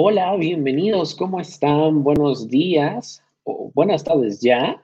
[0.00, 2.04] Hola, bienvenidos, ¿cómo están?
[2.04, 4.80] Buenos días o buenas tardes ya.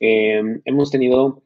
[0.00, 1.42] Em, hemos tenido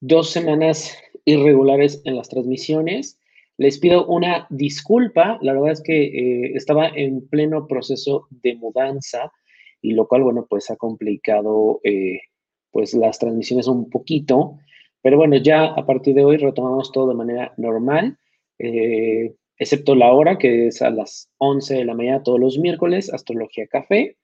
[0.00, 3.18] dos semanas irregulares en las transmisiones.
[3.56, 9.32] Les pido una disculpa, la verdad es que eh, estaba en pleno proceso de mudanza
[9.80, 12.20] y lo cual, bueno, pues ha complicado eh,
[12.72, 14.58] pues las transmisiones un poquito,
[15.00, 18.18] pero bueno, ya a partir de hoy retomamos todo de manera normal.
[18.58, 23.12] Eh, excepto la hora, que es a las 11 de la mañana todos los miércoles,
[23.12, 24.16] Astrología Café.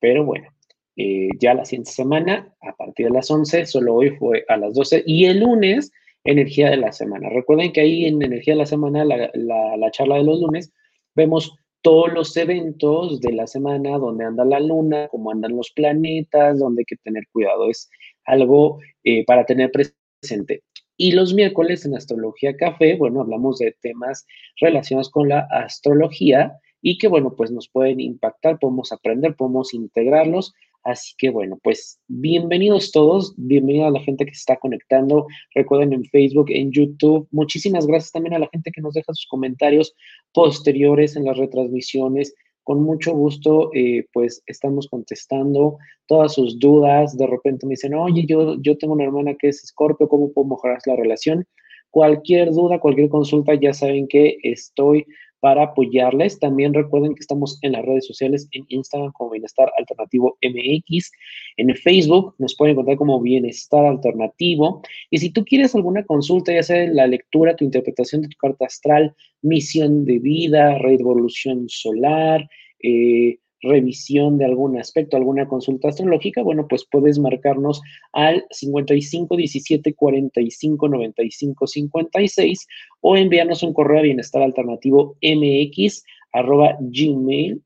[0.00, 0.48] Pero bueno,
[0.96, 4.74] eh, ya la siguiente semana, a partir de las 11, solo hoy fue a las
[4.74, 5.02] 12.
[5.04, 5.92] Y el lunes,
[6.24, 7.28] Energía de la Semana.
[7.28, 10.72] Recuerden que ahí en Energía de la Semana, la, la charla de los lunes,
[11.14, 16.58] vemos todos los eventos de la semana, donde anda la luna, cómo andan los planetas,
[16.58, 17.70] donde hay que tener cuidado.
[17.70, 17.88] Es
[18.24, 20.64] algo eh, para tener presente.
[20.96, 24.26] Y los miércoles en Astrología Café, bueno, hablamos de temas
[24.60, 30.54] relacionados con la astrología y que, bueno, pues nos pueden impactar, podemos aprender, podemos integrarlos.
[30.84, 35.26] Así que, bueno, pues bienvenidos todos, bienvenida a la gente que se está conectando.
[35.54, 37.26] Recuerden en Facebook, en YouTube.
[37.32, 39.94] Muchísimas gracias también a la gente que nos deja sus comentarios
[40.32, 42.34] posteriores en las retransmisiones
[42.66, 47.16] con mucho gusto, eh, pues estamos contestando todas sus dudas.
[47.16, 50.48] De repente me dicen, oye, yo, yo tengo una hermana que es escorpio, ¿cómo puedo
[50.48, 51.46] mejorar la relación?
[51.92, 55.06] Cualquier duda, cualquier consulta, ya saben que estoy
[55.40, 56.38] para apoyarles.
[56.38, 61.10] También recuerden que estamos en las redes sociales, en Instagram como Bienestar Alternativo MX,
[61.56, 64.82] en Facebook nos pueden encontrar como Bienestar Alternativo.
[65.10, 68.66] Y si tú quieres alguna consulta, ya sea la lectura, tu interpretación de tu carta
[68.66, 72.48] astral, misión de vida, revolución solar,
[72.82, 77.82] eh, revisión de algún aspecto, alguna consulta astrológica, bueno, pues puedes marcarnos
[78.12, 82.66] al 55 17 45 95 56
[83.00, 87.64] o enviarnos un correo a bienestar alternativo mx arroba gmail.com.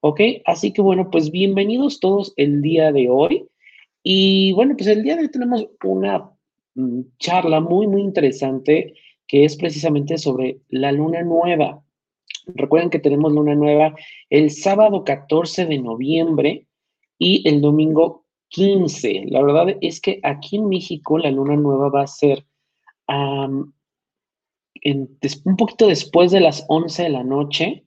[0.00, 0.20] ¿Ok?
[0.44, 3.46] Así que bueno, pues bienvenidos todos el día de hoy.
[4.02, 6.28] Y bueno, pues el día de hoy tenemos una
[6.74, 8.94] mm, charla muy, muy interesante
[9.28, 11.82] que es precisamente sobre la luna nueva.
[12.46, 13.94] Recuerden que tenemos luna nueva
[14.30, 16.66] el sábado 14 de noviembre
[17.18, 19.26] y el domingo 15.
[19.28, 22.44] La verdad es que aquí en México la luna nueva va a ser
[25.44, 27.84] un poquito después de las 11 de la noche.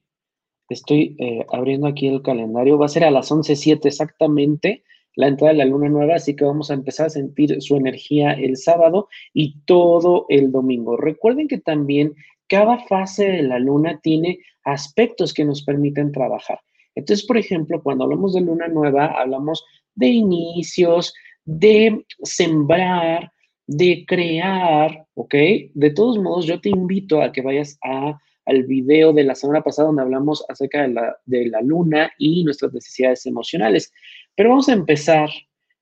[0.68, 2.78] Estoy eh, abriendo aquí el calendario.
[2.78, 4.82] Va a ser a las 11.07 exactamente
[5.16, 8.32] la entrada de la luna nueva, así que vamos a empezar a sentir su energía
[8.32, 10.96] el sábado y todo el domingo.
[10.96, 12.14] Recuerden que también
[12.48, 16.60] cada fase de la luna tiene aspectos que nos permiten trabajar.
[16.94, 19.64] Entonces, por ejemplo, cuando hablamos de luna nueva, hablamos
[19.94, 21.14] de inicios,
[21.44, 23.30] de sembrar,
[23.66, 25.34] de crear, ¿ok?
[25.74, 29.62] De todos modos, yo te invito a que vayas a, al video de la semana
[29.62, 33.92] pasada donde hablamos acerca de la, de la luna y nuestras necesidades emocionales.
[34.34, 35.28] Pero vamos a empezar,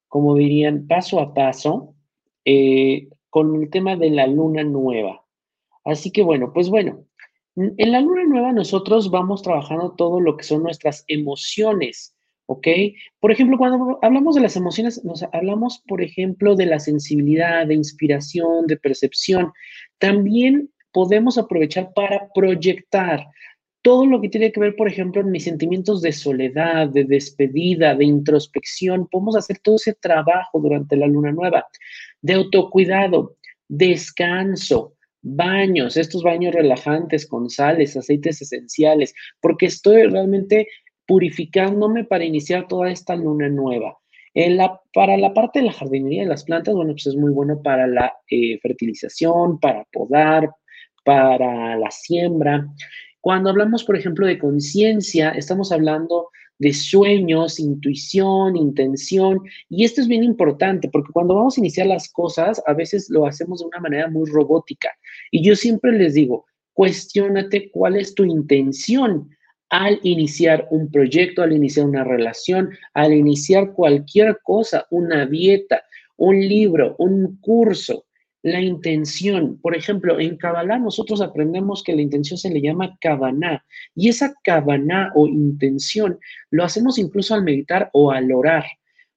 [0.08, 1.94] como dirían, paso a paso,
[2.44, 5.23] eh, con el tema de la luna nueva.
[5.84, 7.06] Así que bueno, pues bueno,
[7.56, 12.66] en la luna nueva nosotros vamos trabajando todo lo que son nuestras emociones, ¿ok?
[13.20, 17.74] Por ejemplo, cuando hablamos de las emociones, nos hablamos, por ejemplo, de la sensibilidad, de
[17.74, 19.52] inspiración, de percepción.
[19.98, 23.26] También podemos aprovechar para proyectar
[23.82, 27.94] todo lo que tiene que ver, por ejemplo, en mis sentimientos de soledad, de despedida,
[27.94, 29.06] de introspección.
[29.08, 31.66] Podemos hacer todo ese trabajo durante la luna nueva,
[32.22, 33.36] de autocuidado,
[33.68, 34.93] descanso,
[35.24, 40.68] baños, estos baños relajantes con sales, aceites esenciales, porque estoy realmente
[41.06, 43.98] purificándome para iniciar toda esta luna nueva.
[44.34, 47.30] En la, para la parte de la jardinería de las plantas, bueno, pues es muy
[47.30, 50.50] bueno para la eh, fertilización, para podar,
[51.04, 52.66] para la siembra.
[53.20, 56.28] Cuando hablamos, por ejemplo, de conciencia, estamos hablando
[56.58, 59.40] de sueños, intuición, intención.
[59.68, 63.26] Y esto es bien importante porque cuando vamos a iniciar las cosas, a veces lo
[63.26, 64.90] hacemos de una manera muy robótica.
[65.30, 69.30] Y yo siempre les digo, cuestionate cuál es tu intención
[69.70, 75.82] al iniciar un proyecto, al iniciar una relación, al iniciar cualquier cosa, una dieta,
[76.16, 78.03] un libro, un curso
[78.44, 79.58] la intención.
[79.62, 83.64] Por ejemplo, en Kabbalah nosotros aprendemos que la intención se le llama Kavaná
[83.96, 86.18] y esa Kavaná o intención
[86.50, 88.64] lo hacemos incluso al meditar o al orar,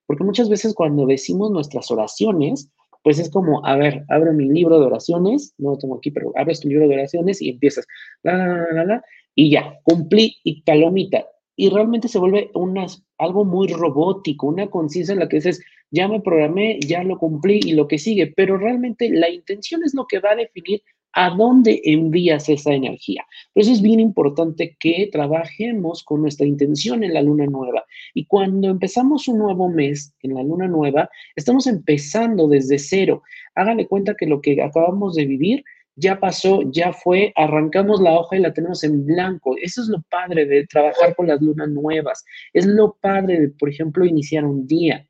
[0.05, 2.71] porque muchas veces cuando decimos nuestras oraciones,
[3.03, 6.31] pues es como, a ver, abro mi libro de oraciones, no lo tengo aquí, pero
[6.35, 7.85] abres tu libro de oraciones y empiezas,
[8.23, 9.03] la, la, la, la,
[9.35, 11.25] y ya, cumplí y palomita.
[11.57, 12.49] Y realmente se vuelve
[13.17, 15.61] algo muy robótico, una conciencia en la que dices,
[15.91, 19.93] ya me programé, ya lo cumplí y lo que sigue, pero realmente la intención es
[19.93, 20.81] lo que va a definir
[21.19, 23.25] ¿A dónde envías esa energía?
[23.51, 27.85] Por eso es bien importante que trabajemos con nuestra intención en la luna nueva.
[28.13, 33.23] Y cuando empezamos un nuevo mes en la luna nueva, estamos empezando desde cero.
[33.55, 35.63] Háganle cuenta que lo que acabamos de vivir
[35.95, 39.55] ya pasó, ya fue, arrancamos la hoja y la tenemos en blanco.
[39.59, 42.23] Eso es lo padre de trabajar con las lunas nuevas.
[42.53, 45.06] Es lo padre de, por ejemplo, iniciar un día.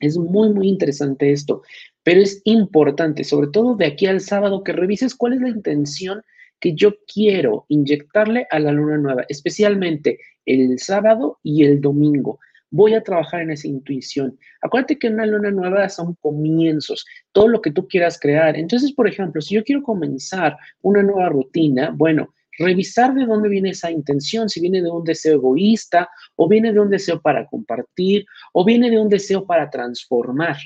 [0.00, 1.62] Es muy, muy interesante esto.
[2.02, 6.22] Pero es importante, sobre todo de aquí al sábado, que revises cuál es la intención
[6.60, 12.38] que yo quiero inyectarle a la luna nueva, especialmente el sábado y el domingo.
[12.70, 14.38] Voy a trabajar en esa intuición.
[14.60, 18.56] Acuérdate que una luna nueva son comienzos, todo lo que tú quieras crear.
[18.56, 23.70] Entonces, por ejemplo, si yo quiero comenzar una nueva rutina, bueno, revisar de dónde viene
[23.70, 28.26] esa intención, si viene de un deseo egoísta, o viene de un deseo para compartir,
[28.52, 30.56] o viene de un deseo para transformar.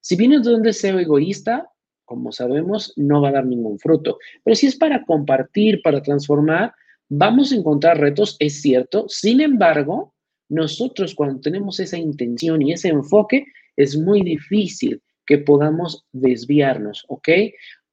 [0.00, 1.68] Si vienes de un deseo egoísta,
[2.04, 4.18] como sabemos, no va a dar ningún fruto.
[4.42, 6.72] Pero si es para compartir, para transformar,
[7.08, 9.06] vamos a encontrar retos, es cierto.
[9.08, 10.14] Sin embargo,
[10.48, 13.46] nosotros cuando tenemos esa intención y ese enfoque,
[13.76, 17.28] es muy difícil que podamos desviarnos, ¿ok?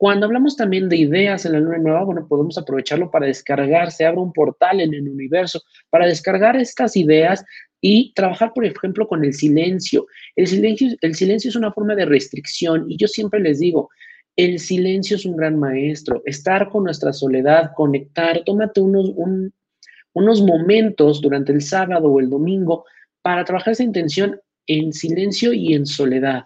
[0.01, 4.03] Cuando hablamos también de ideas en la luna nueva, bueno, podemos aprovecharlo para descargar, se
[4.03, 5.61] abre un portal en el universo,
[5.91, 7.45] para descargar estas ideas
[7.81, 10.07] y trabajar, por ejemplo, con el silencio.
[10.35, 13.91] El silencio, el silencio es una forma de restricción y yo siempre les digo,
[14.35, 16.23] el silencio es un gran maestro.
[16.25, 19.13] Estar con nuestra soledad, conectar, tómate unos,
[20.13, 22.85] unos momentos durante el sábado o el domingo
[23.21, 26.45] para trabajar esa intención en silencio y en soledad.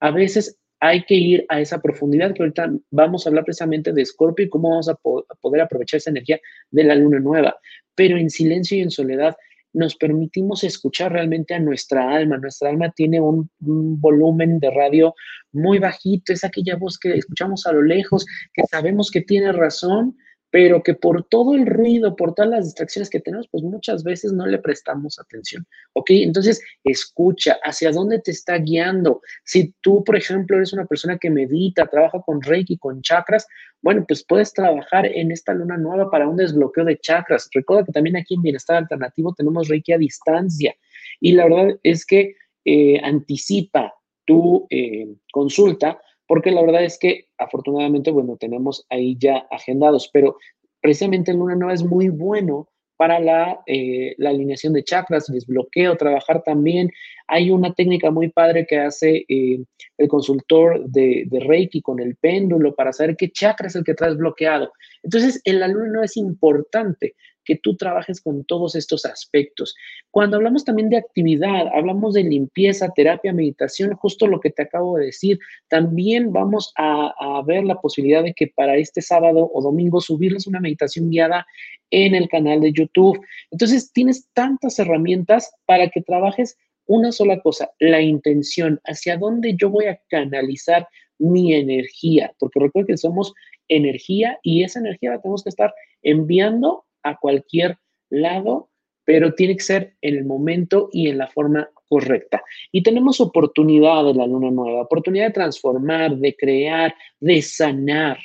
[0.00, 4.04] A veces hay que ir a esa profundidad que ahorita vamos a hablar precisamente de
[4.04, 6.40] Scorpio y cómo vamos a poder aprovechar esa energía
[6.70, 7.56] de la luna nueva,
[7.94, 9.36] pero en silencio y en soledad
[9.72, 12.38] nos permitimos escuchar realmente a nuestra alma.
[12.38, 15.14] Nuestra alma tiene un, volumen de radio
[15.52, 20.16] muy bajito, es aquella voz que escuchamos a lo lejos, que sabemos que tiene razón,
[20.50, 24.32] pero que por todo el ruido, por todas las distracciones que tenemos, pues muchas veces
[24.32, 25.66] no le prestamos atención.
[25.92, 26.10] ¿Ok?
[26.10, 29.20] Entonces, escucha hacia dónde te está guiando.
[29.44, 33.46] Si tú, por ejemplo, eres una persona que medita, trabaja con Reiki, con chakras,
[33.82, 37.48] bueno, pues puedes trabajar en esta luna nueva para un desbloqueo de chakras.
[37.52, 40.74] Recuerda que también aquí en Bienestar Alternativo tenemos Reiki a distancia.
[41.20, 43.94] Y la verdad es que eh, anticipa
[44.24, 50.36] tu eh, consulta porque la verdad es que afortunadamente, bueno, tenemos ahí ya agendados, pero
[50.80, 55.96] precisamente el Luna Nueva es muy bueno para la, eh, la, alineación de chakras, desbloqueo,
[55.96, 56.90] trabajar también.
[57.28, 59.60] Hay una técnica muy padre que hace eh,
[59.96, 64.16] el consultor de, Reiki con el péndulo para saber qué chakra es el que traes
[64.16, 64.72] bloqueado.
[65.04, 67.14] Entonces, en la luna nueva es importante
[67.48, 69.74] que tú trabajes con todos estos aspectos.
[70.10, 74.98] Cuando hablamos también de actividad, hablamos de limpieza, terapia, meditación, justo lo que te acabo
[74.98, 77.14] de decir, también vamos a,
[77.46, 81.46] ver la posibilidad de que para este sábado o domingo subirles una meditación guiada
[81.90, 83.18] en el canal de YouTube.
[83.50, 89.70] Entonces, tienes tantas herramientas para que trabajes una sola cosa, la intención, hacia dónde yo
[89.70, 90.86] voy a canalizar
[91.18, 93.32] mi energía, porque recuerden que somos
[93.68, 95.72] energía y esa energía la tenemos que estar
[96.02, 97.78] enviando a cualquier
[98.10, 98.70] lado,
[99.04, 102.42] pero tiene que ser en el momento y en la forma correcta.
[102.70, 108.18] Y tenemos oportunidad de la luna nueva, oportunidad de transformar, de crear, de sanar.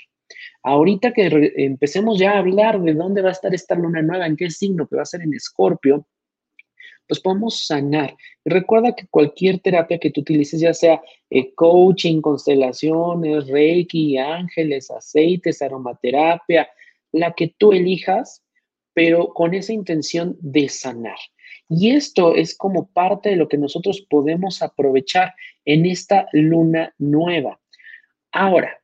[0.61, 4.35] Ahorita que empecemos ya a hablar de dónde va a estar esta luna nueva, en
[4.35, 6.05] qué signo, que va a ser en Escorpio,
[7.07, 8.15] pues podemos sanar.
[8.45, 15.61] recuerda que cualquier terapia que tú utilices, ya sea eh, coaching, constelaciones, reiki, ángeles, aceites,
[15.61, 16.67] aromaterapia,
[17.11, 18.42] la que tú elijas,
[18.93, 21.17] pero con esa intención de sanar.
[21.69, 25.33] Y esto es como parte de lo que nosotros podemos aprovechar
[25.65, 27.59] en esta luna nueva.
[28.31, 28.79] Ahora,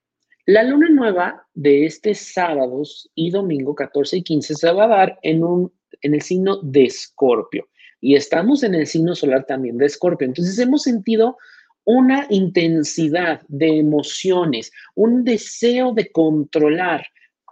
[0.45, 2.81] la luna nueva de este sábado
[3.13, 6.85] y domingo 14 y 15 se va a dar en, un, en el signo de
[6.85, 7.67] Escorpio.
[8.01, 10.25] Y estamos en el signo solar también de Escorpio.
[10.25, 11.37] Entonces hemos sentido
[11.83, 17.05] una intensidad de emociones, un deseo de controlar,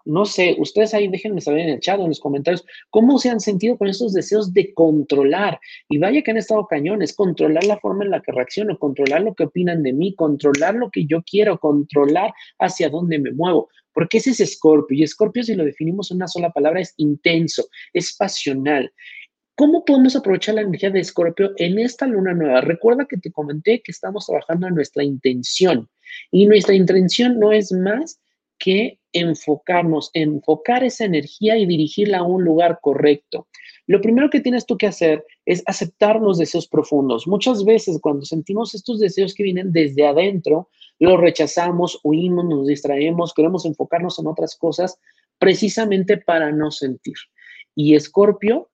[0.07, 3.29] no sé, ustedes ahí déjenme saber en el chat o en los comentarios cómo se
[3.29, 5.59] han sentido con estos deseos de controlar.
[5.89, 9.35] Y vaya que han estado cañones, controlar la forma en la que reacciono, controlar lo
[9.35, 13.69] que opinan de mí, controlar lo que yo quiero, controlar hacia dónde me muevo.
[13.93, 14.97] Porque ese es Escorpio.
[14.97, 18.91] Y Escorpio, si lo definimos en una sola palabra, es intenso, es pasional.
[19.55, 22.61] ¿Cómo podemos aprovechar la energía de Escorpio en esta luna nueva?
[22.61, 25.89] Recuerda que te comenté que estamos trabajando en nuestra intención.
[26.31, 28.21] Y nuestra intención no es más
[28.57, 33.47] que enfocarnos, enfocar esa energía y dirigirla a un lugar correcto.
[33.87, 37.27] Lo primero que tienes tú que hacer es aceptar los deseos profundos.
[37.27, 43.33] Muchas veces cuando sentimos estos deseos que vienen desde adentro, los rechazamos, huimos, nos distraemos,
[43.33, 44.99] queremos enfocarnos en otras cosas
[45.39, 47.15] precisamente para no sentir.
[47.75, 48.69] Y Escorpio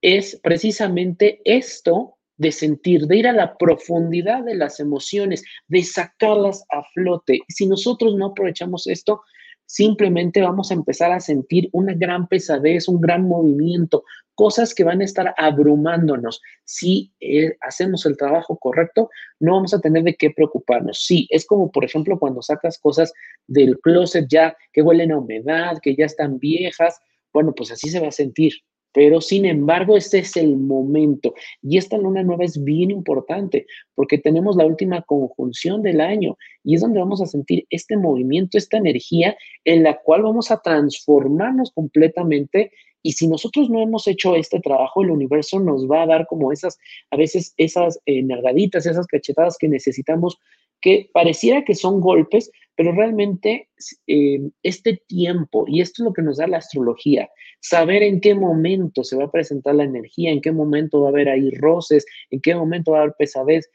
[0.00, 6.64] es precisamente esto de sentir, de ir a la profundidad de las emociones, de sacarlas
[6.70, 7.40] a flote.
[7.48, 9.22] Si nosotros no aprovechamos esto,
[9.66, 15.00] simplemente vamos a empezar a sentir una gran pesadez, un gran movimiento, cosas que van
[15.00, 16.40] a estar abrumándonos.
[16.64, 21.04] Si eh, hacemos el trabajo correcto, no vamos a tener de qué preocuparnos.
[21.04, 23.12] Sí, es como, por ejemplo, cuando sacas cosas
[23.46, 27.00] del closet ya que huelen a humedad, que ya están viejas,
[27.32, 28.52] bueno, pues así se va a sentir.
[28.96, 31.34] Pero sin embargo, este es el momento.
[31.60, 36.76] Y esta luna nueva es bien importante porque tenemos la última conjunción del año y
[36.76, 39.36] es donde vamos a sentir este movimiento, esta energía
[39.66, 42.72] en la cual vamos a transformarnos completamente.
[43.02, 46.50] Y si nosotros no hemos hecho este trabajo, el universo nos va a dar como
[46.50, 46.78] esas,
[47.10, 48.26] a veces esas eh,
[48.72, 50.38] esas cachetadas que necesitamos,
[50.80, 53.68] que pareciera que son golpes, pero realmente
[54.06, 57.28] eh, este tiempo, y esto es lo que nos da la astrología,
[57.60, 61.10] saber en qué momento se va a presentar la energía, en qué momento va a
[61.10, 63.70] haber ahí roces, en qué momento va a haber pesadez.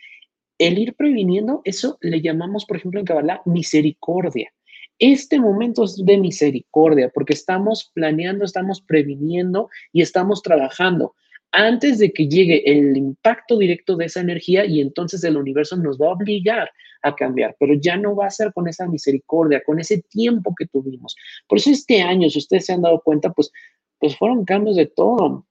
[0.60, 4.54] El ir previniendo, eso le llamamos, por ejemplo, en Kabbalah, misericordia.
[5.00, 11.16] Este momento es de misericordia porque estamos planeando, estamos previniendo y estamos trabajando
[11.52, 16.00] antes de que llegue el impacto directo de esa energía y entonces el universo nos
[16.00, 16.72] va a obligar
[17.04, 20.68] a cambiar, pero ya no va a ser con esa misericordia, con ese tiempo que
[20.68, 21.16] tuvimos.
[21.48, 23.52] Por eso este año, si ustedes se han dado cuenta, pues,
[24.00, 25.46] pues fueron cambios de todo.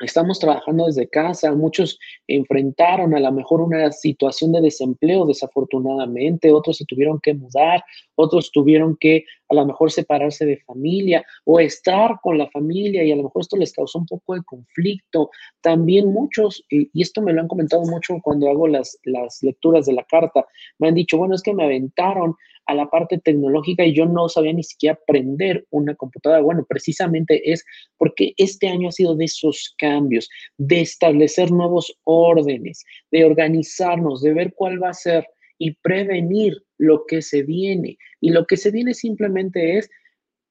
[0.00, 6.76] Estamos trabajando desde casa, muchos enfrentaron a lo mejor una situación de desempleo desafortunadamente, otros
[6.76, 7.82] se tuvieron que mudar,
[8.14, 13.12] otros tuvieron que a lo mejor separarse de familia o estar con la familia y
[13.12, 15.30] a lo mejor esto les causó un poco de conflicto.
[15.62, 19.94] También muchos, y, esto me lo han comentado mucho cuando hago las, las lecturas de
[19.94, 20.46] la carta,
[20.78, 22.36] me han dicho, bueno, es que me aventaron
[22.66, 26.42] a la parte tecnológica y yo no sabía ni siquiera aprender una computadora.
[26.42, 27.64] Bueno, precisamente es
[27.96, 34.34] porque este año ha sido de esos cambios, de establecer nuevos órdenes, de organizarnos, de
[34.34, 35.26] ver cuál va a ser
[35.58, 37.98] y prevenir lo que se viene.
[38.20, 39.88] Y lo que se viene simplemente es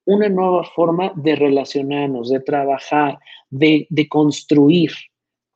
[0.05, 3.19] una nueva forma de relacionarnos, de trabajar,
[3.50, 4.91] de, de construir.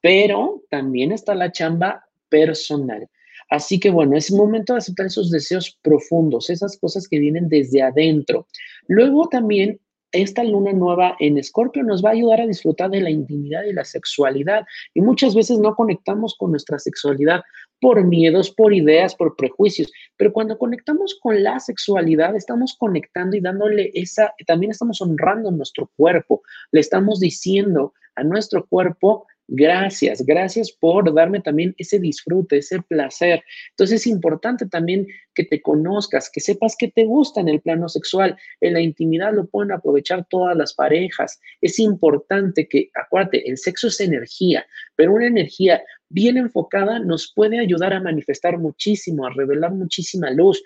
[0.02, 3.08] Pero también está la chamba personal.
[3.50, 7.82] Así que bueno, es momento de aceptar esos deseos profundos, esas cosas que vienen desde
[7.82, 8.48] adentro.
[8.88, 9.80] Luego también
[10.12, 13.74] esta luna nueva en Escorpio nos va a ayudar a disfrutar de la intimidad y
[13.74, 14.66] la sexualidad.
[14.94, 17.42] Y muchas veces no conectamos con nuestra sexualidad
[17.80, 19.92] por miedos, por ideas, por prejuicios.
[20.18, 25.92] Pero cuando conectamos con la sexualidad, estamos conectando y dándole esa, también estamos honrando nuestro
[25.96, 26.42] cuerpo.
[26.72, 33.44] Le estamos diciendo a nuestro cuerpo, Gracias, gracias por darme también ese disfrute, ese placer.
[33.72, 37.90] Entonces es importante también que te conozcas, que sepas que te gusta en el plano
[37.90, 38.38] sexual.
[38.62, 41.40] En la intimidad lo pueden aprovechar todas las parejas.
[41.62, 47.60] Es importante que, acuérdate, el sexo es energía, pero una energía bien enfocada nos puede
[47.60, 50.62] ayudar a manifestar muchísimo, a revelar muchísima luz.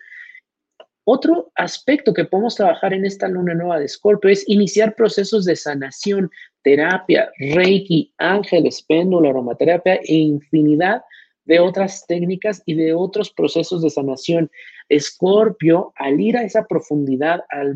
[1.05, 5.55] Otro aspecto que podemos trabajar en esta luna nueva de Escorpio es iniciar procesos de
[5.55, 6.29] sanación,
[6.63, 11.01] terapia, reiki, ángeles, péndulo, aromaterapia e infinidad
[11.45, 14.49] de otras técnicas y de otros procesos de sanación.
[14.89, 17.75] Escorpio, al ir a esa profundidad, al,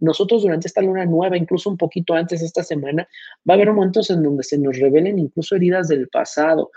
[0.00, 3.08] nosotros durante esta luna nueva, incluso un poquito antes esta semana,
[3.48, 6.70] va a haber momentos en donde se nos revelen incluso heridas del pasado,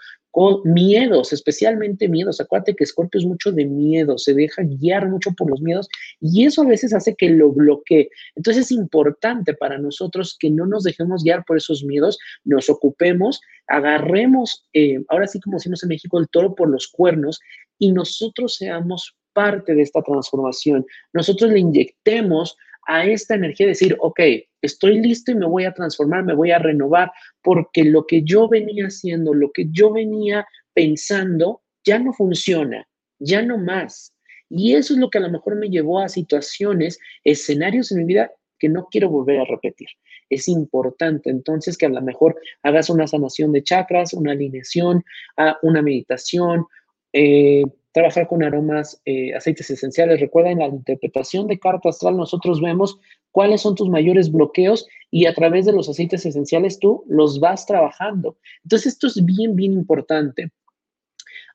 [0.63, 2.39] miedos, especialmente miedos.
[2.39, 6.45] Acuérdate que Scorpio es mucho de miedo, se deja guiar mucho por los miedos y
[6.45, 8.09] eso a veces hace que lo bloquee.
[8.35, 13.41] Entonces es importante para nosotros que no nos dejemos guiar por esos miedos, nos ocupemos,
[13.67, 17.39] agarremos, eh, ahora sí como decimos en México, el toro por los cuernos
[17.77, 20.85] y nosotros seamos parte de esta transformación.
[21.13, 22.57] Nosotros le inyectemos
[22.87, 24.19] a esta energía de decir, ok,
[24.61, 28.47] estoy listo y me voy a transformar, me voy a renovar, porque lo que yo
[28.47, 32.87] venía haciendo, lo que yo venía pensando, ya no funciona,
[33.19, 34.13] ya no más.
[34.49, 38.03] Y eso es lo que a lo mejor me llevó a situaciones, escenarios en mi
[38.05, 39.87] vida que no quiero volver a repetir.
[40.29, 45.03] Es importante entonces que a lo mejor hagas una sanación de chakras, una alineación,
[45.37, 46.65] ah, una meditación,
[47.11, 50.19] eh, trabajar con aromas, eh, aceites esenciales.
[50.19, 52.99] Recuerda, en la interpretación de carta astral nosotros vemos
[53.31, 57.65] cuáles son tus mayores bloqueos y a través de los aceites esenciales tú los vas
[57.65, 58.37] trabajando.
[58.63, 60.51] Entonces, esto es bien, bien importante.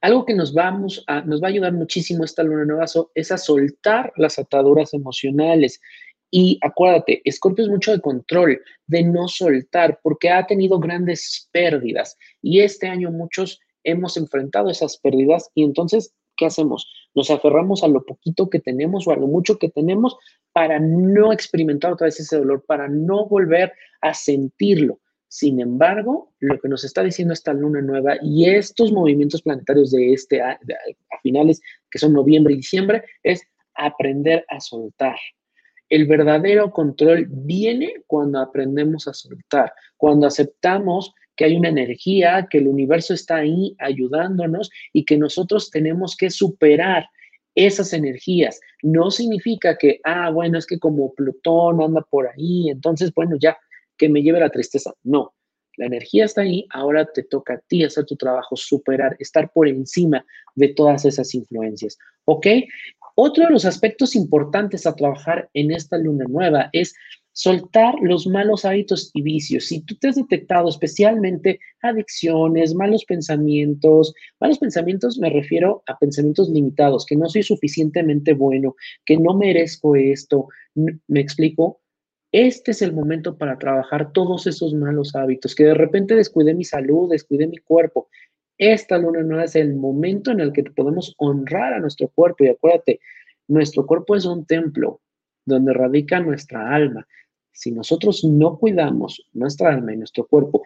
[0.01, 3.39] Algo que nos, vamos a, nos va a ayudar muchísimo esta luna nueva es a
[3.39, 5.81] soltar las ataduras emocionales
[6.31, 12.17] Y acuérdate, Escorpio es mucho de control, de no soltar, porque ha tenido grandes pérdidas.
[12.43, 16.91] Y este año muchos hemos enfrentado esas pérdidas y entonces, ¿qué hacemos?
[17.15, 20.17] Nos aferramos a lo poquito que tenemos o a lo mucho que tenemos
[20.53, 25.01] para no experimentar otra vez ese dolor, para no volver a sentirlo.
[25.29, 30.13] Sin embargo, lo que nos está diciendo esta luna nueva y estos movimientos planetarios de
[30.13, 30.59] este a,
[31.23, 33.43] finales, que son noviembre y diciembre, es
[33.75, 35.17] aprender a soltar.
[35.89, 42.59] El verdadero control viene cuando aprendemos a soltar, cuando aceptamos que hay una energía, que
[42.59, 47.09] el universo está ahí ayudándonos y que nosotros tenemos que superar
[47.55, 48.61] esas energías.
[48.83, 53.57] No significa que, ah, bueno, es que como Plutón anda por ahí, entonces, bueno, ya,
[53.97, 54.93] que me lleve la tristeza.
[55.03, 55.35] No,
[55.77, 59.69] la energía está ahí, ahora te toca a ti hacer tu trabajo, superar, estar por
[59.69, 60.25] encima
[60.55, 61.99] de todas esas influencias.
[62.25, 62.47] ¿Ok?
[63.15, 66.95] Otro de los aspectos importantes a trabajar en esta luna nueva es
[67.37, 69.67] soltar los malos hábitos y vicios.
[69.67, 76.49] Si tú te has detectado especialmente adicciones, malos pensamientos, malos pensamientos me refiero a pensamientos
[76.49, 78.75] limitados, que no soy suficientemente bueno,
[79.05, 81.83] que no merezco esto, me explico.
[82.33, 86.65] Este es el momento para trabajar todos esos malos hábitos, que de repente descuidé mi
[86.65, 88.09] salud, descuidé mi cuerpo.
[88.57, 92.45] Esta luna nueva es el momento en el que podemos honrar a nuestro cuerpo.
[92.45, 92.99] Y acuérdate,
[93.47, 95.03] nuestro cuerpo es un templo
[95.45, 97.07] donde radica nuestra alma.
[97.57, 100.63] Si nosotros no cuidamos nuestra alma y nuestro cuerpo,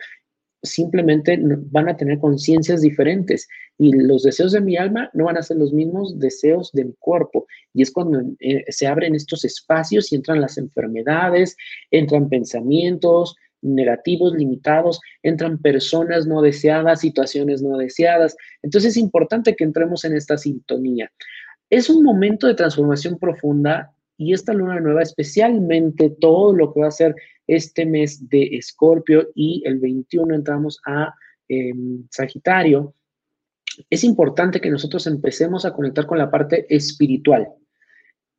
[0.62, 1.38] simplemente
[1.70, 5.56] van a tener conciencias diferentes y los deseos de mi alma no van a ser
[5.56, 7.47] los mismos deseos de mi cuerpo.
[7.73, 11.56] Y es cuando eh, se abren estos espacios y entran las enfermedades,
[11.90, 18.37] entran pensamientos, negativos, limitados, entran personas no deseadas, situaciones no deseadas.
[18.62, 21.11] Entonces es importante que entremos en esta sintonía.
[21.70, 26.89] Es un momento de transformación profunda y esta luna nueva, especialmente todo lo que va
[26.89, 27.15] a ser
[27.47, 31.15] este mes de Escorpio y el 21 entramos a
[31.49, 32.94] em, Sagitario,
[33.88, 37.49] es importante que nosotros empecemos a conectar con la parte espiritual.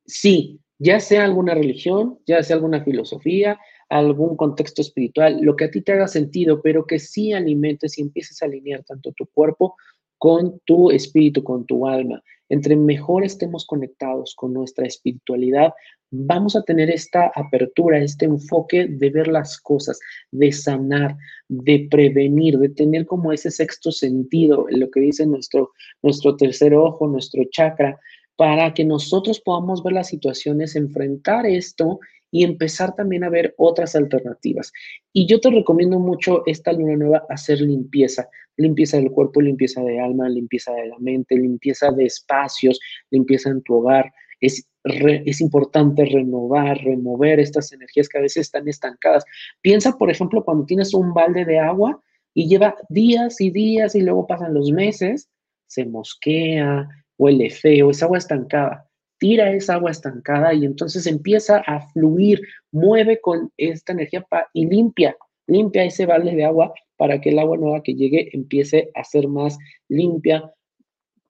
[0.05, 5.71] Sí, ya sea alguna religión, ya sea alguna filosofía, algún contexto espiritual, lo que a
[5.71, 9.75] ti te haga sentido, pero que sí alimentes y empieces a alinear tanto tu cuerpo
[10.21, 12.21] con tu espíritu, con tu alma.
[12.47, 15.73] Entre mejor estemos conectados con nuestra espiritualidad,
[16.11, 21.17] vamos a tener esta apertura, este enfoque de ver las cosas, de sanar,
[21.49, 25.71] de prevenir, de tener como ese sexto sentido, lo que dice nuestro,
[26.03, 27.99] nuestro tercer ojo, nuestro chakra,
[28.35, 31.99] para que nosotros podamos ver las situaciones, enfrentar esto
[32.31, 34.71] y empezar también a ver otras alternativas.
[35.13, 39.99] Y yo te recomiendo mucho esta luna nueva hacer limpieza, limpieza del cuerpo, limpieza de
[39.99, 42.79] alma, limpieza de la mente, limpieza de espacios,
[43.11, 44.11] limpieza en tu hogar.
[44.39, 49.25] Es, es importante renovar, remover estas energías que a veces están estancadas.
[49.61, 52.01] Piensa, por ejemplo, cuando tienes un balde de agua
[52.33, 55.29] y lleva días y días y luego pasan los meses,
[55.67, 58.90] se mosquea, huele feo, es agua estancada
[59.21, 65.15] tira esa agua estancada y entonces empieza a fluir, mueve con esta energía y limpia,
[65.45, 69.27] limpia ese balde de agua para que el agua nueva que llegue empiece a ser
[69.27, 70.51] más limpia,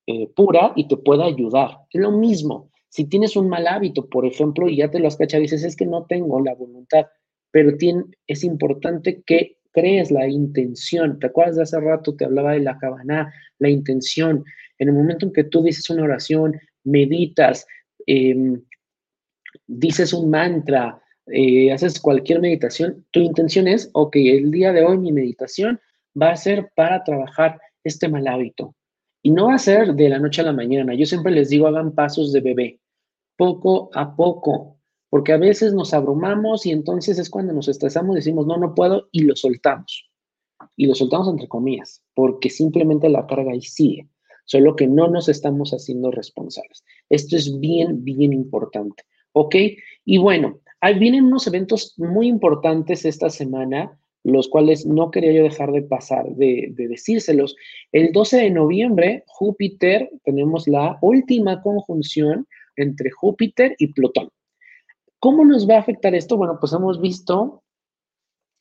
[0.08, 1.80] eh, pura y te pueda ayudar.
[1.91, 2.71] Es lo mismo.
[2.88, 5.75] Si tienes un mal hábito, por ejemplo, y ya te lo has cachado, dices, es
[5.75, 7.08] que no tengo la voluntad,
[7.51, 7.75] pero
[8.25, 11.19] es importante que crees la intención.
[11.19, 12.15] ¿Te acuerdas de hace rato?
[12.15, 14.45] Te hablaba de la cabana, la intención.
[14.80, 17.65] En el momento en que tú dices una oración, meditas,
[18.13, 18.62] Em,
[19.67, 24.97] dices un mantra, eh, haces cualquier meditación, tu intención es, ok, el día de hoy
[24.97, 25.80] mi meditación
[26.21, 28.76] va a ser para trabajar este mal hábito.
[29.24, 30.93] Y no va a ser de la noche a la mañana.
[30.93, 32.82] Yo siempre les digo, hagan pasos de bebé,
[33.38, 34.78] poco a poco,
[35.10, 39.08] porque a veces nos abrumamos y entonces es cuando nos estresamos, decimos, no, no puedo,
[39.13, 40.12] y lo soltamos.
[40.76, 44.10] Y lo soltamos entre comillas, porque simplemente la carga ahí sigue
[44.45, 46.84] solo que no nos estamos haciendo responsables.
[47.10, 49.04] Esto es bien, bien importante.
[49.34, 49.56] ¿Ok?
[50.06, 55.43] Y bueno, ahí vienen unos eventos muy importantes esta semana, los cuales no quería yo
[55.43, 57.56] dejar de pasar, de, de decírselos.
[57.91, 64.30] El 12 de noviembre, Júpiter, tenemos la última conjunción entre Júpiter y Plutón.
[65.19, 66.36] ¿Cómo nos va a afectar esto?
[66.36, 67.63] Bueno, pues hemos visto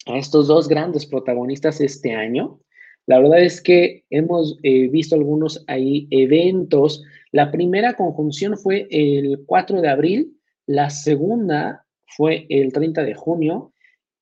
[0.06, 2.60] a estos dos grandes protagonistas este año.
[3.06, 7.02] La verdad es que hemos eh, visto algunos ahí eventos.
[7.32, 10.36] La primera conjunción fue el 4 de abril,
[10.66, 13.72] la segunda fue el 30 de junio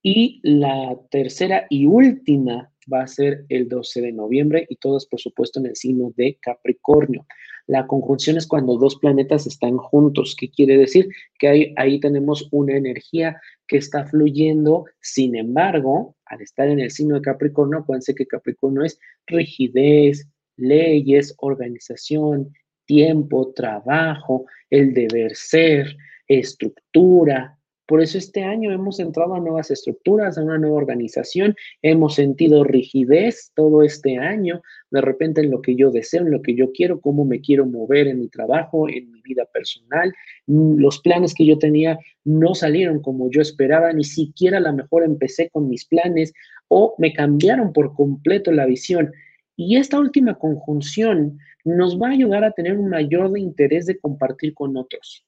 [0.02, 5.20] y la tercera y última va a ser el 12 de noviembre y todas, por
[5.20, 7.26] supuesto, en el signo de Capricornio.
[7.66, 10.34] La conjunción es cuando dos planetas están juntos.
[10.38, 11.08] ¿Qué quiere decir?
[11.38, 14.86] Que ahí, ahí tenemos una energía que está fluyendo.
[15.00, 21.34] Sin embargo, al estar en el signo de Capricornio, acuérdense que Capricornio es rigidez, leyes,
[21.38, 22.52] organización,
[22.86, 27.57] tiempo, trabajo, el deber ser, estructura,
[27.88, 32.62] por eso este año hemos entrado a nuevas estructuras, a una nueva organización, hemos sentido
[32.62, 36.70] rigidez todo este año, de repente en lo que yo deseo, en lo que yo
[36.72, 40.12] quiero, cómo me quiero mover en mi trabajo, en mi vida personal.
[40.46, 44.74] Mm, los planes que yo tenía no salieron como yo esperaba, ni siquiera a lo
[44.74, 46.34] mejor empecé con mis planes
[46.68, 49.12] o me cambiaron por completo la visión.
[49.56, 54.52] Y esta última conjunción nos va a ayudar a tener un mayor interés de compartir
[54.52, 55.24] con otros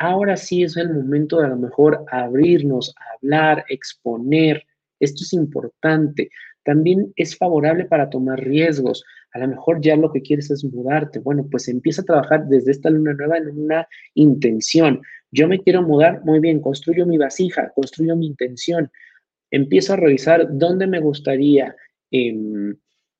[0.00, 4.64] ahora sí es el momento de a lo mejor abrirnos, hablar, exponer.
[4.98, 6.30] Esto es importante.
[6.64, 9.04] También es favorable para tomar riesgos.
[9.34, 11.18] A lo mejor ya lo que quieres es mudarte.
[11.18, 15.02] Bueno, pues empieza a trabajar desde esta luna nueva en una intención.
[15.32, 18.90] Yo me quiero mudar, muy bien, construyo mi vasija, construyo mi intención.
[19.50, 21.76] Empiezo a revisar dónde me gustaría
[22.10, 22.74] em,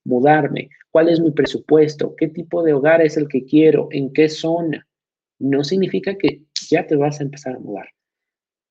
[0.05, 4.31] mudarme, cuál es mi presupuesto, qué tipo de hogar es el que quiero, en qué
[4.31, 4.87] zona.
[5.39, 7.89] No significa que ya te vas a empezar a mudar.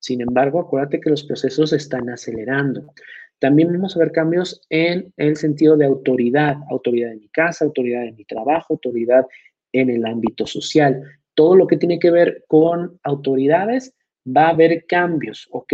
[0.00, 2.92] Sin embargo, acuérdate que los procesos están acelerando.
[3.38, 8.04] También vamos a ver cambios en el sentido de autoridad, autoridad en mi casa, autoridad
[8.04, 9.26] en mi trabajo, autoridad
[9.72, 11.02] en el ámbito social.
[11.34, 13.94] Todo lo que tiene que ver con autoridades
[14.26, 15.72] va a haber cambios, ¿ok?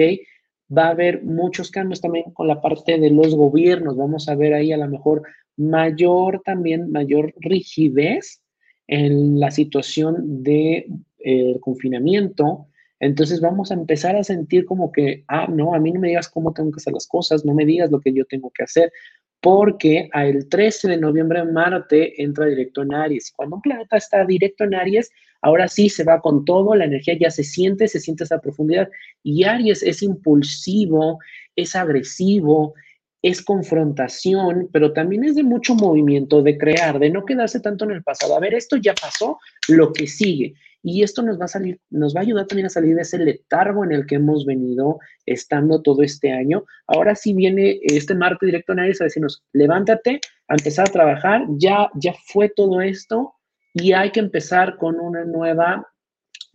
[0.76, 3.96] Va a haber muchos cambios también con la parte de los gobiernos.
[3.96, 5.22] Vamos a ver ahí a lo mejor
[5.56, 8.42] mayor también, mayor rigidez
[8.86, 10.86] en la situación de
[11.26, 12.66] el confinamiento,
[13.00, 16.28] entonces vamos a empezar a sentir como que, ah, no, a mí no me digas
[16.28, 18.92] cómo tengo que hacer las cosas, no me digas lo que yo tengo que hacer,
[19.40, 23.32] porque el 13 de noviembre Marte entra directo en Aries.
[23.36, 25.10] Cuando un planeta está directo en Aries,
[25.42, 28.88] ahora sí se va con todo, la energía ya se siente, se siente esa profundidad.
[29.22, 31.18] Y Aries es impulsivo,
[31.54, 32.74] es agresivo,
[33.22, 37.90] es confrontación, pero también es de mucho movimiento, de crear, de no quedarse tanto en
[37.90, 38.36] el pasado.
[38.36, 40.54] A ver, esto ya pasó, lo que sigue.
[40.88, 43.18] Y esto nos va a salir, nos va a ayudar también a salir de ese
[43.18, 46.64] letargo en el que hemos venido estando todo este año.
[46.86, 51.42] Ahora sí viene este Marte directo en Aries a decirnos, levántate, a empezar a trabajar,
[51.58, 53.34] ya, ya fue todo esto
[53.74, 55.84] y hay que empezar con una nueva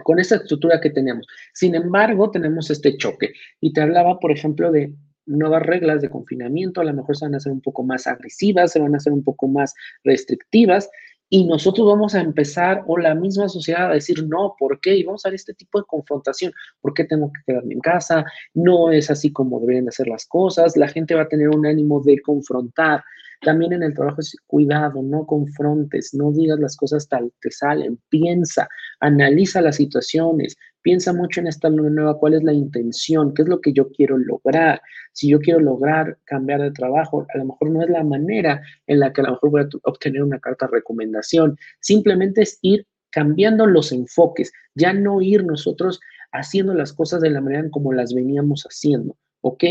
[0.06, 1.28] con esta estructura que tenemos.
[1.54, 3.34] Sin embargo, tenemos este choque.
[3.60, 7.34] Y te hablaba, por ejemplo, de nuevas reglas de confinamiento, a lo mejor se van
[7.34, 10.90] a hacer un poco más agresivas, se van a hacer un poco más restrictivas,
[11.34, 14.98] y nosotros vamos a empezar, o la misma sociedad, a decir, no, ¿por qué?
[14.98, 16.52] Y vamos a ver este tipo de confrontación.
[16.82, 18.26] ¿Por qué tengo que quedarme en casa?
[18.54, 20.76] No es así como deberían hacer las cosas.
[20.76, 23.02] La gente va a tener un ánimo de confrontar.
[23.40, 27.98] También en el trabajo es cuidado, no confrontes, no digas las cosas tal que salen,
[28.10, 28.68] piensa,
[29.00, 33.62] analiza las situaciones, piensa mucho en esta nueva, cuál es la intención, qué es lo
[33.62, 34.82] que yo quiero lograr.
[35.14, 39.00] Si yo quiero lograr cambiar de trabajo, a lo mejor no es la manera en
[39.00, 42.86] la que a lo mejor voy a obtener una carta de recomendación, simplemente es ir
[43.10, 46.00] cambiando los enfoques, ya no ir nosotros
[46.32, 49.64] haciendo las cosas de la manera en como las veníamos haciendo, ¿ok?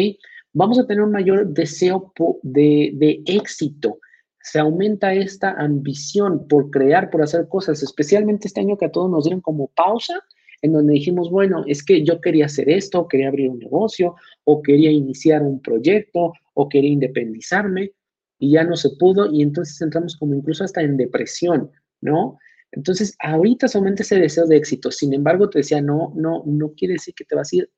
[0.53, 3.99] vamos a tener un mayor deseo de, éxito.
[4.43, 9.11] Se aumenta esta ambición por crear, por hacer cosas, especialmente este año que a todos
[9.11, 10.15] nos dieron como pausa,
[10.63, 14.63] en donde dijimos, bueno, es que yo quería hacer esto, quería abrir un negocio, o
[14.63, 17.93] quería iniciar un proyecto, o quería independizarme,
[18.39, 21.71] y ya no se pudo, y entonces entramos como incluso hasta en depresión,
[22.01, 22.39] ¿no?
[22.73, 24.91] Entonces, ahorita se aumenta ese deseo de éxito.
[24.91, 27.71] Sin embargo, te decía, no, no, no quiere decir que te vas a ir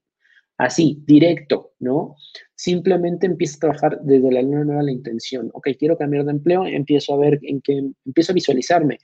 [0.59, 2.17] así, directo, ¿no?
[2.55, 5.51] Simplemente empieza a trabajar desde la luna nueva la intención.
[5.55, 8.99] Ok, quiero cambiar de empleo, empiezo a ver en qué, empiezo a visualizarme.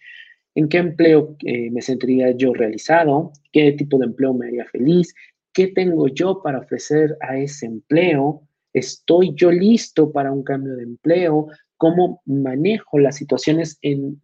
[0.59, 3.31] ¿En qué empleo eh, me sentiría yo realizado?
[3.53, 5.15] ¿Qué tipo de empleo me haría feliz?
[5.53, 8.43] ¿Qué tengo yo para ofrecer a ese empleo?
[8.73, 11.47] ¿Estoy yo listo para un cambio de empleo?
[11.77, 14.19] ¿Cómo manejo las situaciones en,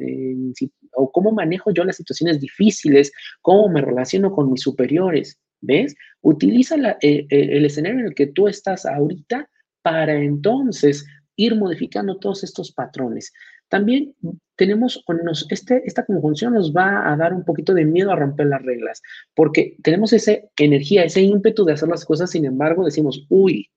[0.97, 3.13] o cómo manejo yo las situaciones difíciles?
[3.41, 5.39] ¿Cómo me relaciono con mis superiores?
[5.61, 5.95] ¿Ves?
[6.21, 9.49] Utiliza eh, eh, el escenario en el que tú estás ahorita
[9.83, 13.33] para entonces ir modificando todos estos patrones.
[13.69, 14.15] También
[14.57, 18.47] tenemos, nos, este, esta conjunción nos va a dar un poquito de miedo a romper
[18.47, 19.03] las reglas,
[19.35, 23.71] porque tenemos esa energía, ese ímpetu de hacer las cosas, sin embargo, decimos, uy,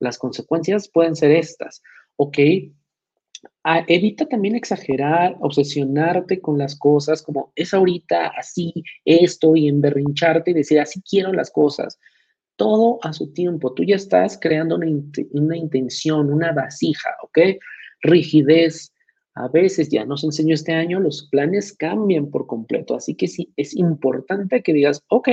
[0.00, 1.82] las consecuencias pueden ser estas,
[2.16, 2.38] ¿ok?
[3.86, 8.72] Evita también exagerar, obsesionarte con las cosas, como es ahorita así,
[9.04, 11.98] esto, y emberrincharte y decir así quiero las cosas.
[12.56, 13.72] Todo a su tiempo.
[13.72, 17.38] Tú ya estás creando una, intención, una vasija, ¿ok?
[18.02, 18.93] Rigidez,
[19.34, 22.94] a veces ya nos enseñó este año, los planes cambian por completo.
[22.94, 25.28] Así que sí, es importante que digas, ok,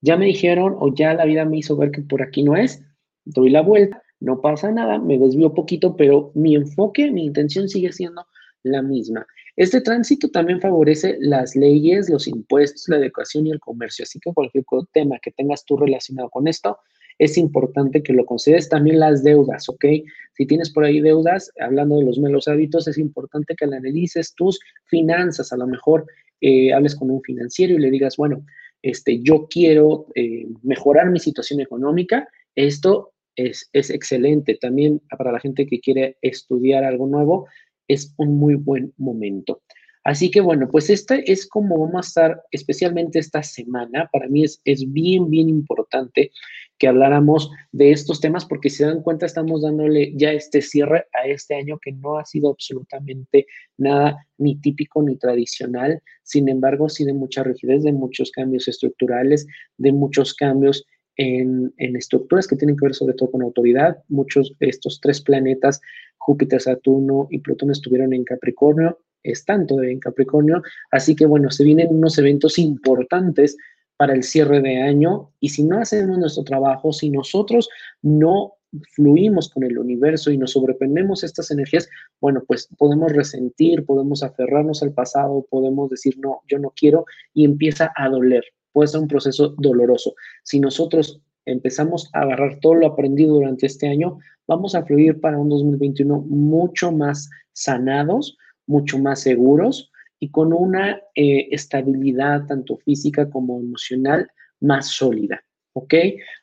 [0.00, 2.82] ya me dijeron o ya la vida me hizo ver que por aquí no es,
[3.24, 7.92] doy la vuelta, no pasa nada, me desvío poquito, pero mi enfoque, mi intención sigue
[7.92, 8.24] siendo
[8.62, 9.26] la misma.
[9.56, 14.04] Este tránsito también favorece las leyes, los impuestos, la educación y el comercio.
[14.04, 16.78] Así que cualquier tema que tengas tú relacionado con esto,
[17.20, 18.70] es importante que lo consideres.
[18.70, 19.84] También las deudas, ¿ok?
[20.32, 24.58] Si tienes por ahí deudas, hablando de los malos hábitos, es importante que analices tus
[24.86, 25.52] finanzas.
[25.52, 26.06] A lo mejor
[26.40, 28.42] eh, hables con un financiero y le digas, bueno,
[28.80, 32.26] este, yo quiero eh, mejorar mi situación económica.
[32.54, 34.54] Esto es, es excelente.
[34.58, 37.48] También para la gente que quiere estudiar algo nuevo,
[37.86, 39.60] es un muy buen momento.
[40.04, 44.08] Así que bueno, pues esta es como vamos a estar, especialmente esta semana.
[44.12, 46.30] Para mí es, es bien, bien importante
[46.78, 51.04] que habláramos de estos temas porque si se dan cuenta estamos dándole ya este cierre
[51.12, 56.02] a este año que no ha sido absolutamente nada ni típico ni tradicional.
[56.22, 60.86] Sin embargo, sí de mucha rigidez, de muchos cambios estructurales, de muchos cambios
[61.16, 63.98] en, en, estructuras que tienen que ver sobre todo con autoridad.
[64.08, 65.82] Muchos de estos tres planetas,
[66.16, 70.62] Júpiter, Saturno y Plutón, estuvieron en Capricornio están todavía en Capricornio.
[70.90, 73.56] Así que bueno, se vienen unos eventos importantes
[73.96, 77.68] para el cierre de año y si no hacemos nuestro trabajo, si nosotros
[78.02, 78.54] no
[78.94, 81.88] fluimos con el universo y nos sobrependemos estas energías,
[82.20, 87.04] bueno, pues podemos resentir, podemos aferrarnos al pasado, podemos decir, no, yo no quiero
[87.34, 88.44] y empieza a doler.
[88.72, 90.14] Puede ser un proceso doloroso.
[90.44, 95.38] Si nosotros empezamos a agarrar todo lo aprendido durante este año, vamos a fluir para
[95.38, 98.36] un 2021 mucho más sanados,
[98.70, 104.30] mucho más seguros y con una eh, estabilidad tanto física como emocional
[104.60, 105.42] más sólida.
[105.72, 105.94] ¿Ok?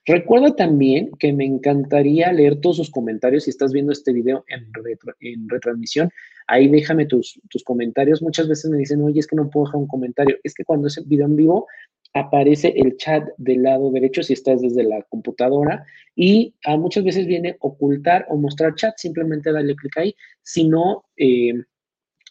[0.05, 3.43] Recuerda también que me encantaría leer todos sus comentarios.
[3.43, 6.09] Si estás viendo este video en, retransmisión,
[6.47, 8.21] ahí déjame tus, tus, comentarios.
[8.21, 10.37] Muchas veces me dicen, oye, es que no puedo dejar un comentario.
[10.43, 11.67] Es que cuando es el video en vivo,
[12.13, 15.85] aparece el chat del lado derecho si estás desde la computadora
[16.15, 18.97] y ah, muchas veces viene ocultar o mostrar chat.
[18.97, 20.15] Simplemente dale clic ahí.
[20.41, 21.53] Si no, eh,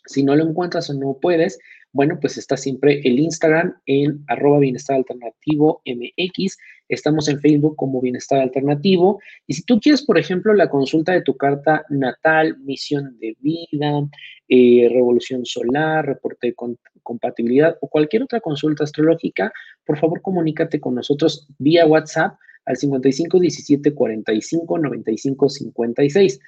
[0.06, 1.58] si no lo encuentras o no puedes,
[1.96, 6.58] bueno, pues está siempre el Instagram en arroba bienestar alternativo MX.
[6.90, 9.18] Estamos en Facebook como Bienestar Alternativo.
[9.46, 14.06] Y si tú quieres, por ejemplo, la consulta de tu carta natal, misión de vida,
[14.48, 16.54] eh, revolución solar, reporte de
[17.02, 19.50] compatibilidad o cualquier otra consulta astrológica,
[19.86, 26.40] por favor comunícate con nosotros vía WhatsApp al 55 17 45 95 56.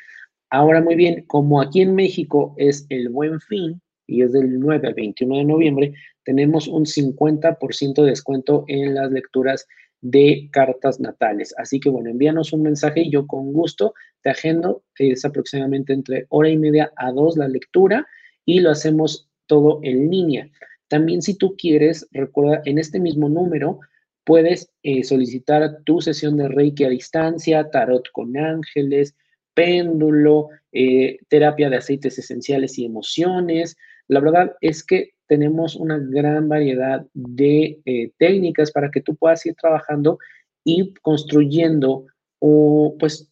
[0.51, 4.89] Ahora, muy bien, como aquí en México es el buen fin y es del 9
[4.89, 9.67] al 21 de noviembre, tenemos un 50% de descuento en las lecturas
[10.01, 11.55] de cartas natales.
[11.59, 14.83] Así que bueno, envíanos un mensaje y yo con gusto te agendo.
[14.99, 18.07] Es aproximadamente entre hora y media a dos la lectura
[18.45, 20.49] y lo hacemos todo en línea.
[20.89, 23.81] También si tú quieres, recuerda, en este mismo número
[24.25, 29.15] puedes eh, solicitar tu sesión de Reiki a distancia, tarot con ángeles,
[29.59, 33.77] péndulo, eh, terapia de aceites esenciales y emociones.
[34.07, 39.45] La verdad es que tenemos una gran variedad de eh, técnicas para que tú puedas
[39.47, 40.21] ir trabajando
[40.63, 42.07] y construyendo
[42.39, 43.29] pues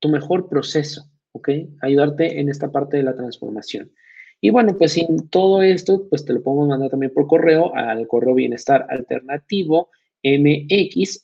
[0.00, 1.50] tu mejor proceso, ¿ok?
[1.80, 3.92] Ayudarte en esta parte de la transformación.
[4.40, 8.08] Y bueno, pues sin todo esto, pues te lo podemos mandar también por correo al
[8.08, 9.90] correo bienestar alternativo
[10.24, 11.16] mx.gmail.com.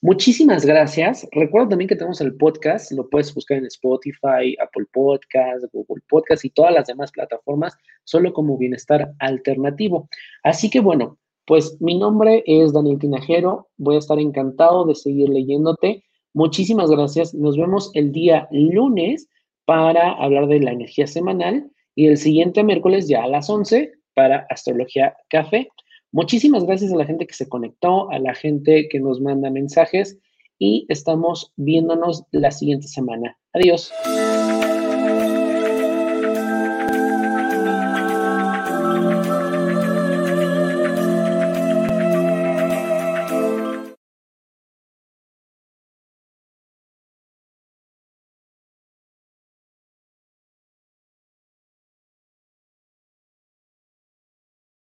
[0.00, 1.26] Muchísimas gracias.
[1.32, 6.44] Recuerda también que tenemos el podcast, lo puedes buscar en Spotify, Apple Podcast, Google Podcast
[6.44, 10.08] y todas las demás plataformas, solo como bienestar alternativo.
[10.44, 15.30] Así que bueno, pues mi nombre es Daniel Tinajero, voy a estar encantado de seguir
[15.30, 16.04] leyéndote.
[16.32, 17.34] Muchísimas gracias.
[17.34, 19.28] Nos vemos el día lunes
[19.64, 24.46] para hablar de la energía semanal y el siguiente miércoles ya a las 11 para
[24.48, 25.70] Astrología Café.
[26.12, 30.18] Muchísimas gracias a la gente que se conectó, a la gente que nos manda mensajes
[30.58, 33.36] y estamos viéndonos la siguiente semana.
[33.52, 33.92] Adiós.